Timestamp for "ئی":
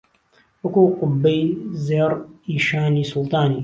2.49-2.55